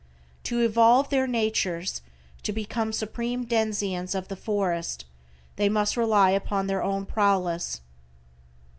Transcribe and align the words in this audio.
To 0.45 0.61
evolve 0.61 1.11
their 1.11 1.27
natures, 1.27 2.01
to 2.41 2.51
become 2.51 2.91
supreme 2.91 3.45
denizens 3.45 4.15
of 4.15 4.29
the 4.29 4.35
forest 4.35 5.05
they 5.57 5.69
must 5.69 5.95
rely 5.95 6.31
upon 6.31 6.65
their 6.65 6.81
own 6.81 7.05
prowess. 7.05 7.81